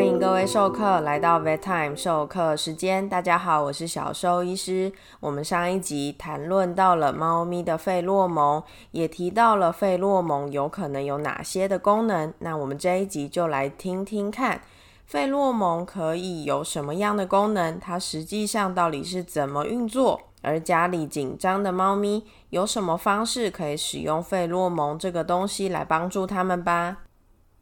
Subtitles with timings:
[0.00, 3.06] 欢迎各位授课来到 Vet Time 授课时间。
[3.06, 4.90] 大家好，我是小兽医师。
[5.20, 8.62] 我们上一集谈论到了猫咪的费洛蒙，
[8.92, 12.32] 也提到了费洛蒙有可能有哪些的功能。
[12.38, 14.62] 那我们这一集就来听听看，
[15.04, 17.78] 费洛蒙可以有什么样的功能？
[17.78, 20.18] 它实际上到底是怎么运作？
[20.40, 26.96] 而家里紧张的猫咪有什么方式可以使用费洛蒙这个东西来帮助它们吧？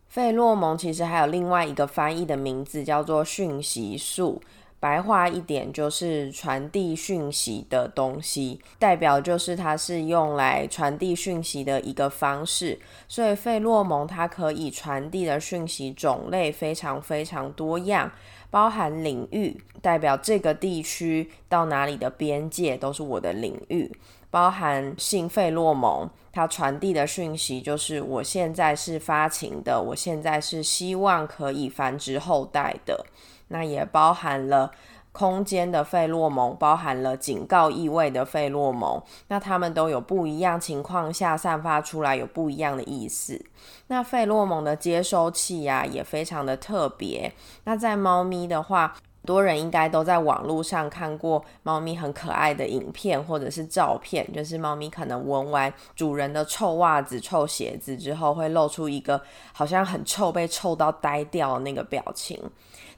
[0.08, 4.40] 费洛蒙其实还有另外一个翻译的名字，叫做讯息素。
[4.80, 12.78] 白话一点就是传递讯息的东西，代表就是它是用来传递讯息的一个方式。
[13.08, 18.12] 所以费洛蒙它可以传递的讯息种类非常非常多样，
[18.50, 23.90] 包含领域，代表这个地区到哪里的边界都是我的领域。
[24.30, 33.06] 包含性费洛蒙，它传递的讯息就是我现在是发情的，我现在是希望可以繁殖后代的。
[33.48, 34.70] 那也包含了
[35.12, 39.02] 空间的费洛蒙，包含了警告意味的费洛蒙。
[39.28, 43.42] 那它们都有不一样情况下散发出来有不一样的意思。
[43.86, 47.32] 那费洛蒙的接收器呀也非常的特别。
[47.64, 48.94] 那在猫咪的话。
[49.28, 59.20] 多人应该都在网络上看过猫咪很可爱的影片或者是照片，就是猫咪可能闻完主人的臭袜子、臭鞋子之后，会露出一个
[59.52, 62.42] 好像很臭、被臭到呆掉的那个表情。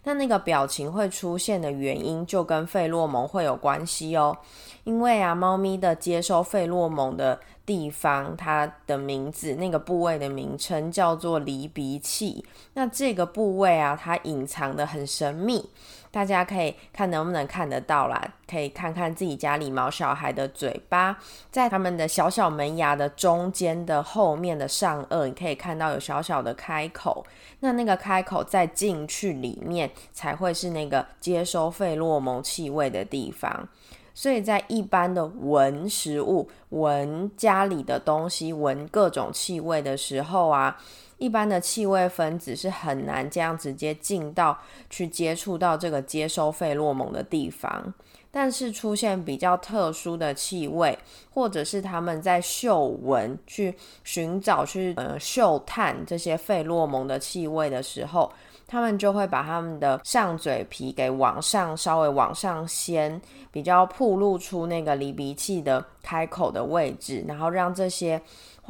[0.05, 4.39] 那那个表情会出现的原因，就跟费洛蒙会有关系哦。
[4.85, 12.43] 因为啊，猫咪的接收费洛蒙的地方，它的名字那个部位的名称叫做离鼻器。
[12.73, 15.69] 那这个部位啊，它隐藏的很神秘。
[16.13, 21.17] 大家可以看能不能看得到啦，可以看看自己家里毛小孩的嘴巴，
[21.53, 27.25] 在他们的小小门牙的中间的后面的上颚，你可以看到有小小的开口。
[27.61, 33.69] 那那个开口再进去里面，才会是那个接收费洛蒙气味的地方。
[34.13, 40.77] 所以在一般的闻食物、闻家里的东西、闻各种气味的时候啊。
[41.21, 44.59] 一般的气味分子是很难这样直接进到
[44.89, 47.93] 去接触到这个接收费洛蒙的地方，
[48.31, 50.99] 但是出现比较特殊的气味，
[51.31, 58.33] 或者是他们在嗅闻去寻找去呃嗅探这些费洛蒙的气味的时候，
[58.67, 63.21] 他们就会把他们的上嘴皮给往上稍微往上掀，
[63.53, 68.19] 比较暴露出那个离鼻器的开口的位置，然后让这些。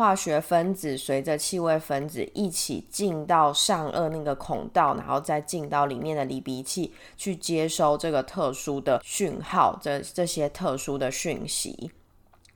[0.00, 11.90] 化学分子随着气味分子一起进到上颚那个孔道，然后再进到里面的离鼻器去接收这个特殊的讯号，这这些特殊的讯息。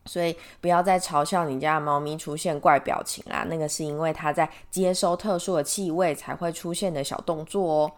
[0.06, 7.93] 所以不要再嘲笑你家的猫咪出现怪表情啦，那个是因为它在接收特殊的气味才会出现的小动作哦。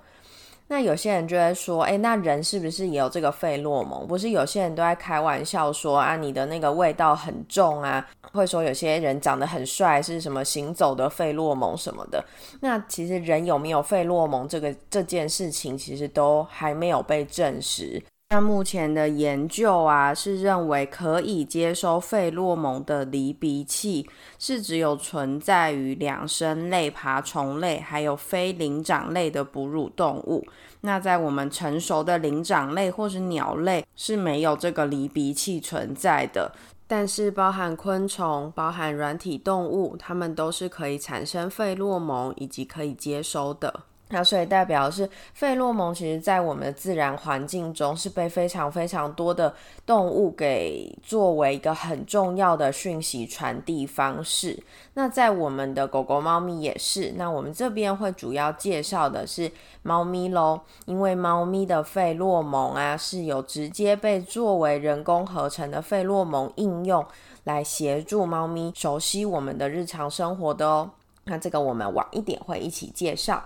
[0.69, 4.07] 那有些人就会说，哎，那人是不是也有这个费洛蒙？
[4.07, 12.25] 不是有些人都在开玩笑说啊，你的那个味道很重啊，会说有些人长得很帅，是什么行走的费洛蒙什么的。
[12.61, 18.03] 那其实人有没有费洛蒙这个这件事情，其实都还没有被证实。
[18.29, 30.45] 那目前的研究啊，是认为可以接收费洛蒙的离鼻器是只有存在于两生类、爬虫类还有非灵长类的哺乳动物。
[30.81, 36.53] 那在我们成熟的灵长类或是鸟类是没有这个离鼻器存在的。
[36.89, 43.83] 但是包含昆虫、包含软体动物，它们都是可以产生费洛蒙以及可以接收的。
[44.09, 49.53] 那所以代表是费洛蒙，其实在我们的自然环境中是被非常非常多的
[49.85, 54.63] 动物给作为一个很重要的讯息传递方式。
[54.95, 57.13] 那在我们的狗狗、猫咪也是。
[57.17, 59.51] 那我们这边会主要介绍的是
[59.83, 67.05] 猫咪喽，因为猫咪的费洛蒙啊是有直接被作为人工合成的费洛蒙应用
[67.43, 70.89] 来协助猫咪熟悉我们的日常生活的哦。
[71.25, 73.43] 那这个我们晚一点会一起介绍。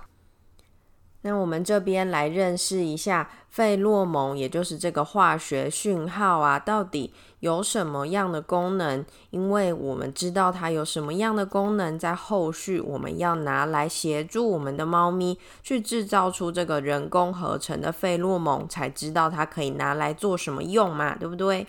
[1.22, 9.04] 那我们这边来认识一下费洛蒙，也就是这个化学讯号啊，到底有什么样的功能？
[9.28, 21.66] 因为我们知道它有什么样的功能，在后续我们要拿来协助我们的猫咪去制造出这个人工合成的费洛蒙，才知道它可以拿来做什么用嘛，对不对？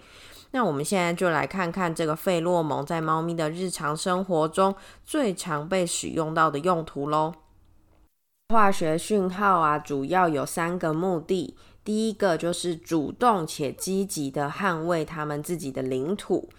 [0.51, 4.73] 那我们现在就来看看这个费洛蒙在猫咪的日常生活中
[5.05, 7.33] 最常被使用到的用途喽。
[8.51, 11.55] 化学讯号啊，主要有三个目的。
[11.85, 16.49] 第一个就是主动且积极的捍卫他们自己的领土；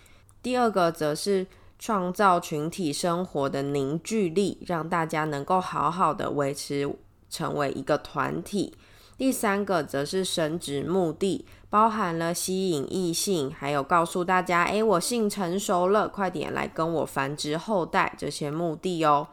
[0.42, 1.46] 第二个则是
[1.78, 6.90] 创造群体生活的凝聚力，让大家能够好好的维持
[7.28, 8.74] 成为一个团体。
[9.18, 19.28] 第三个则是生殖目的，包含了吸引异性，还有告诉大家，诶，我性成熟了，快点来跟我繁殖后代这些目的哦。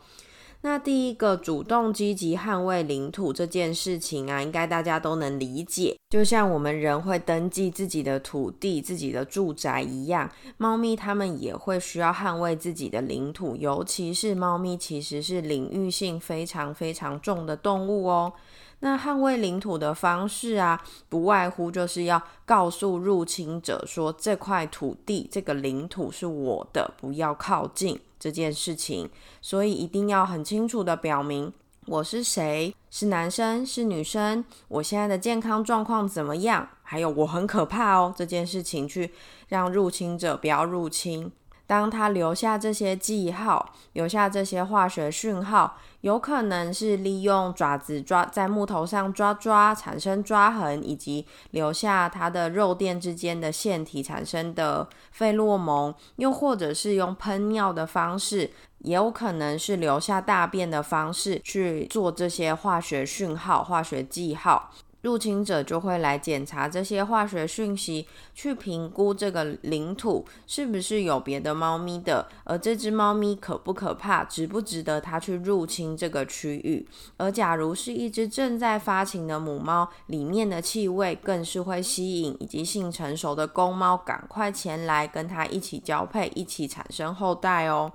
[0.61, 5.95] 那第一个主动积极捍卫领土这件事情啊，应该大家都能理解。
[6.09, 13.55] 就像我们人会登记自己的土地、自己的住宅一样，猫咪它们也会需要捍卫自己的领土。
[13.55, 18.33] 尤其是猫咪，其实是领域性非常非常重的动物哦。
[18.81, 29.09] 那捍卫领土的方式啊，不外乎就是要告诉入侵者说，这块土地、这个领土是我的，不要靠近这件事情。
[29.41, 31.51] 所以一定要很清楚的表明
[31.87, 39.11] 我是谁，是男生是女生，我现在的健康状况怎么样，还有我很可怕哦这件事情，去
[39.49, 41.31] 让入侵者不要入侵。
[41.69, 58.49] 当他留下这些记号，留下这些化学讯号，有可能是利用爪子抓在木头上抓抓，产生抓痕，以及留下它的肉垫之间的腺体产生的费洛蒙，又或者是用喷尿的方式，
[58.79, 64.71] 也有可能是留下大便的方式去做这些化学讯号、化学记号。
[65.01, 76.85] 入侵者就会来检查这些化学讯息，去评估这个领土是不是有别的猫咪的，而这只猫咪可不可怕，值不值得它去入侵这个区域。
[77.15, 87.89] 而假如是一只正在发情的母猫，里面的气味更是会吸引以及性成熟的公猫赶快前来跟它一起交配，一起产生后代哦。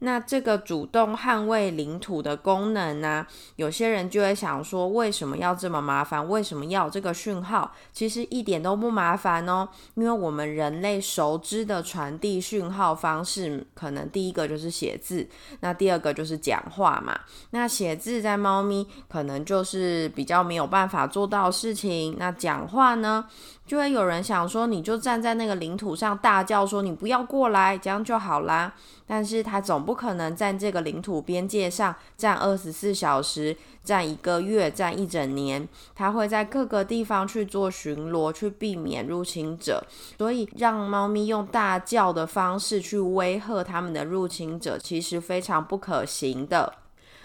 [0.00, 3.26] 那这个主动捍卫领土的功能呢？
[3.56, 6.28] 有些人就会想说，为什么要这么麻烦？
[6.28, 7.72] 为什么要这个讯号？
[7.92, 15.28] 其实一点都不麻烦哦，因为我们人类熟知的传递讯号方式，可能第一个就是写字，
[15.60, 17.18] 那第二个就是讲话嘛。
[17.50, 23.24] 那写字在猫咪可能就是比较没有办法做到事情，那讲话呢？
[23.68, 28.72] 就会有人想说，你就站在那个领土上大叫说你不要过来，这样就好啦。
[29.06, 33.54] 但是他总不可能在这个领土边界上站二十四小时，
[33.84, 35.68] 站一个月，站一整年。
[35.94, 39.84] 他会在各个地方去做巡逻，去避免入侵者。
[40.16, 46.72] 所以让猫咪用大叫的方式去威吓他们的入侵者，其实非常不可行的。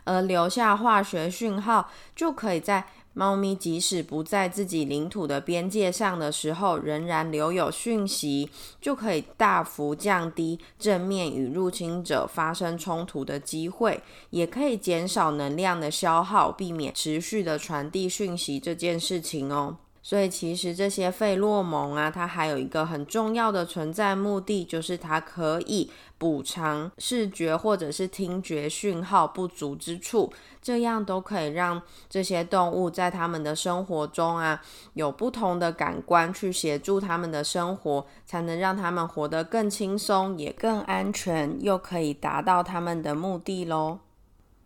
[0.06, 2.86] 而留下化学讯号，就可以在。
[3.13, 8.50] 猫咪即使不在自己领土的边界上的时候，仍然留有讯息，
[8.81, 14.01] 就可以大幅降低正面与入侵者发生冲突的机会，
[14.31, 19.77] 也可以减少能量的消耗，避免持续的传递讯息这件事情哦。
[20.05, 30.29] 所以其实这些费洛蒙啊，它还有一个很重要的存在目的，就是它可以补偿视觉或者是听觉讯号不足之处，
[30.61, 34.61] 这样都可以让这些动物在他们的生活中啊，
[34.94, 44.00] 有不同的感官去协助他们的生活，才能让他们活得更轻松，也更安全，又可以达到他们的目的喽。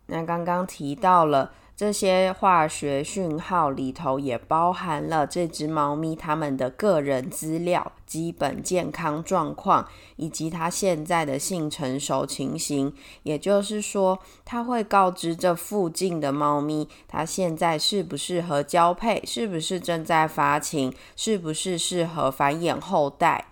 [0.06, 1.52] 那刚刚提到了。
[1.78, 9.86] 这些化学讯号里头也包含了这只猫咪它们的个人资料、基本健康状况
[10.16, 12.92] 以及它现在的性成熟情形。
[13.22, 23.46] 也就是说，它会告知这附近的猫咪，它现在适不适合交配，是不是正在发情，是不是适合繁衍后代。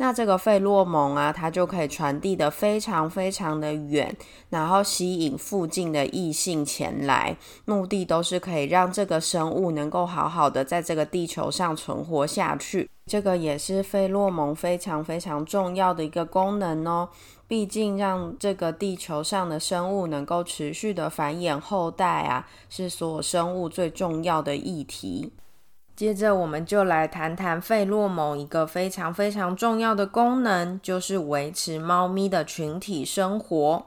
[0.00, 4.16] 那这个费洛蒙啊，它就可以传递的非常非常的远，
[4.48, 12.88] 然后吸引附近的异性前来，目的都是可以让这个生物能够好好的在这个地球上存活下去。
[13.04, 17.10] 这个也是费洛蒙非常非常重要的一个功能哦。
[17.46, 25.30] 毕竟让这个地球上的生物能够持续的繁衍后代啊，是所有生物最重要的议题。
[26.00, 33.84] 接着，我们就来谈谈费洛蒙一个非常非常重要的功能，就是维持猫咪的群体生活。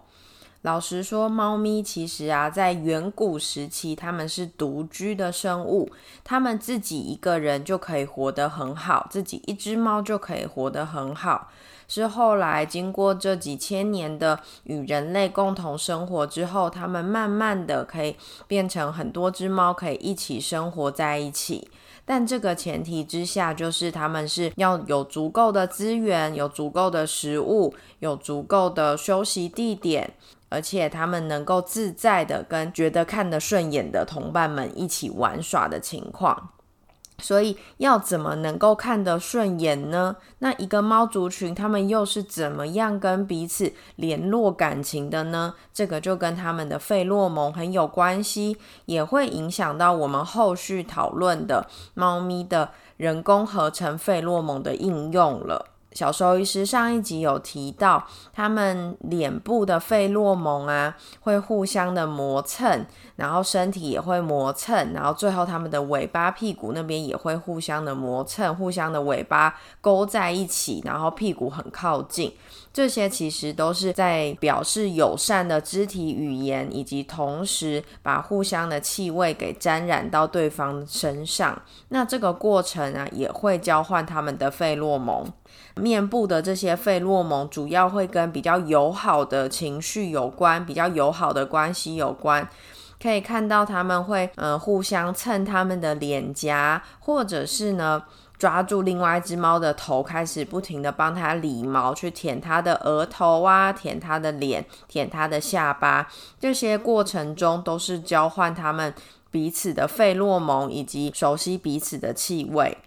[0.61, 5.89] 老实说，猫咪其实啊，在远古时期，它们是独居的生物，
[6.23, 11.49] 它们自己一个人就可以活得很好，自己一只猫就可以活得很好。
[11.87, 18.15] 是后来经过这几千年的与人类共同生活之后，它们慢慢的可以
[18.45, 21.67] 变成很多只猫可以一起生活在一起。
[22.05, 30.13] 但这个前提之下，就是他们是要有足够的资源，有足够的食物，有足够的休息地点，
[30.49, 36.49] 而且他们能够自在的跟觉得看得顺眼的同伴们一起玩耍的情况。
[37.23, 40.17] 所以要怎么能够看得顺眼呢？
[40.39, 45.53] 那一个猫族群，它们又是怎么样跟彼此联络感情的呢？
[45.73, 55.72] 这个就跟它们的费洛蒙很有关系，也会影响到我们后续讨论的猫咪的人工合成费洛蒙的应用了。
[55.93, 62.85] 小兽医师上一集有提到，他们脸部的费洛蒙啊，会互相的磨蹭，
[63.15, 72.33] 然后身体也会磨蹭，然后最后他们的尾巴、屁股那边也会互相的磨蹭，互相的尾巴勾在一起，然后屁股很靠近。
[72.73, 81.61] 这些其实都是在表示友善的肢体语言，以及同时把互相的气味给沾染到对方身上。
[81.89, 85.23] 那这个过程啊，也会交换他们的费洛蒙。
[85.75, 92.47] 面部的这些费洛蒙主要会跟比较友好的情绪有关，比较友好的关系有关。
[93.01, 98.03] 可以看到他们会呃互相蹭他们的脸颊，或者是呢。
[98.39, 106.09] 抓住另外一只猫的头，开始不停的帮它理毛，去舔它的额头啊，舔它的脸，舔它的下巴。
[106.41, 108.93] 这些过程中都是交换它们
[109.31, 112.77] 彼此的费洛蒙，以及熟悉彼此的气味。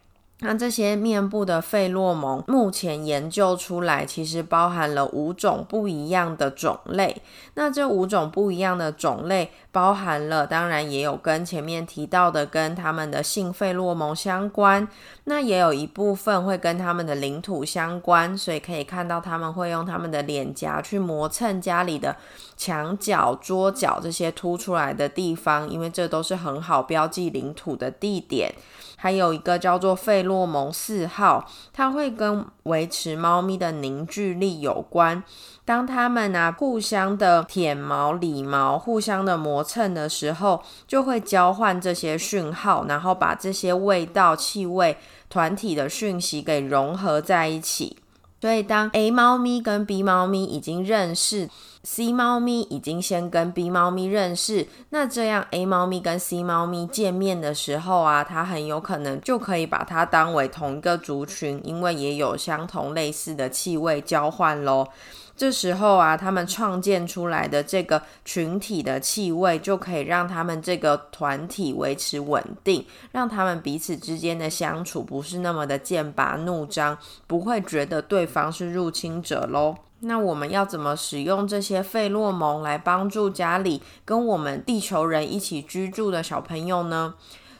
[0.40, 7.22] 那这些面部的费洛蒙，目前研究出来，其实包含了五种不一样的种类。
[7.54, 14.86] 那这五种不一样的种类，包含了，当然也有跟前面提到的，跟他们的性费洛蒙相关。
[15.24, 22.14] 那也有一部分会跟他们的领土相关，所以可以看到他们会用他们的脸颊去磨蹭家里的
[22.58, 28.54] 墙角、桌角这些凸出来的地方，因为这都是很好标记领土的地点。
[28.96, 35.22] 还有一个叫做费洛蒙四号，它会跟维持猫咪的凝聚力有关。
[35.64, 44.96] 当它们啊互相的舔毛、理毛、互相的磨蹭的时候，就会交换这些讯号，然后把这些味道、气味、
[45.28, 47.98] 团体的讯息给融合在一起。
[48.40, 51.48] 所以，当 A 猫咪跟 B 猫咪已经认识。
[51.88, 64.88] C 猫咪已经先跟 B 猫咪认识，那这样 A 猫咪跟 C 猫咪见面的时候啊，它很有可能就可以把它当为同一个族群，因为也有相同类似的气味交换喽。
[65.36, 79.76] 这时候啊，他们创建出来的这个群体的气味，就可以让他们这个团体维持稳定，让他们彼此之间的相处不是那么的剑拔弩张，不会觉得对方是入侵者喽。
[80.00, 87.14] 那我们要怎么使用这些费洛蒙来帮助家里跟我们地球人一起居住的小朋友呢？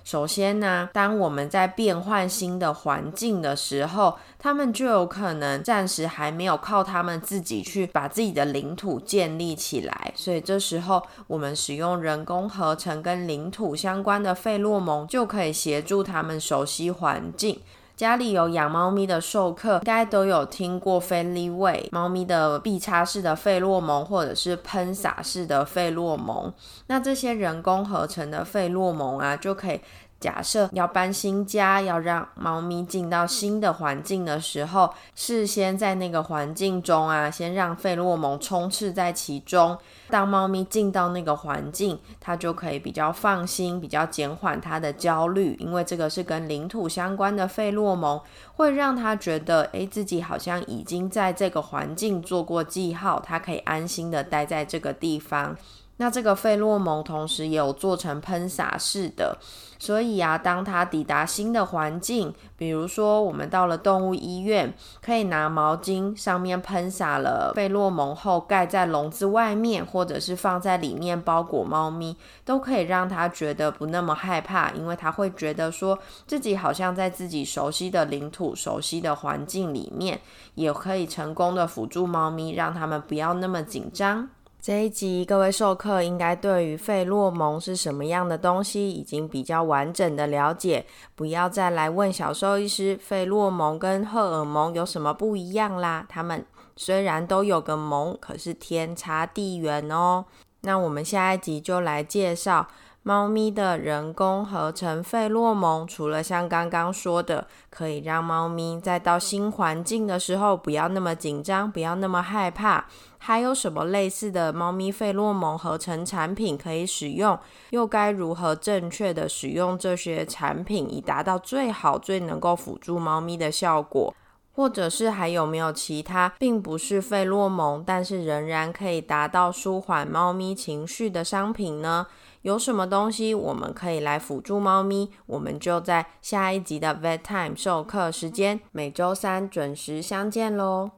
[0.05, 17.59] 首先呢，当我们在变换新的环境的时候，他们就有可能暂时还没有靠他们自己去把自己的领土建立起来，所以这时候我们使用人工合成跟领土相关的费洛蒙，就可以协助他们熟悉环境。
[17.97, 26.53] 家里有养猫咪的授课，应该都有听过 f a l y Way 猫咪的必插式的费洛蒙，或者是喷洒式的费洛蒙。
[26.89, 29.81] 那这些人工合成的费洛蒙啊，就可以。
[30.19, 39.77] 假设要搬新家，要让猫咪进到新的环境的时候，事先在那个环境中啊，先让费洛蒙充斥在其中。
[40.09, 48.21] 当猫咪进到那个环境，它就可以比较放心，比较减缓它的焦虑，因为这个是跟领土相关的费洛蒙，
[48.55, 55.57] 会让它觉得，诶，自己好像已经在这个环境做过记号，它可以安心的待在这个地方。
[55.99, 59.39] 那这个费洛蒙同时也有做成喷洒式的，
[59.79, 80.21] 所以啊，当它抵达新的环境，比如说我们到了动物医院，可以拿毛巾上面喷洒了费洛蒙后，盖在笼子外面，或者是放在里面包裹猫咪，都可以让它觉得不那么害怕，因为它会觉得说自己好像在自己熟悉的领土、熟悉的环境里面，
[80.57, 84.29] 也可以成功的辅助猫咪，让它们不要那么紧张。
[84.67, 96.05] 这一集各位授课应该对于费洛蒙是什么样的东西已经比较完整的了解，不要再来问小兽医师费洛蒙跟荷尔蒙有什么不一样啦。
[96.09, 96.45] 他们
[96.75, 100.25] 虽然都有个蒙，可是天差地远哦。
[100.63, 102.67] 那我们下一集就来介绍。
[103.07, 112.85] 猫咪的人工合成费洛蒙，除了像刚刚说的，可以让猫咪在到新环境的时候不要那么紧张，不要那么害怕，
[113.19, 117.39] 还有什么类似的猫咪费洛蒙合成产品可以使用？
[117.71, 124.13] 又该如何正确的使用这些产品，以达到最好、最能够辅助猫咪的效果？
[124.53, 132.07] 或者是还有没有其他并不是费洛蒙，但是仍然可以达到舒缓猫咪情绪的商品呢？
[132.47, 135.11] 有什么东西我们可以来辅助猫咪？
[135.27, 140.93] 我们就在下一集的 Vet Time 授课时间，每周三准时相见喽。